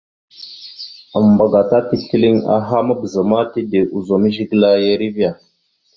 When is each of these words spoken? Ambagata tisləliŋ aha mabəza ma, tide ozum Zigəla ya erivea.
Ambagata 1.19 1.77
tisləliŋ 1.89 2.37
aha 2.55 2.77
mabəza 2.87 3.21
ma, 3.29 3.39
tide 3.51 3.79
ozum 3.95 4.23
Zigəla 4.35 4.69
ya 4.81 4.87
erivea. 4.93 5.31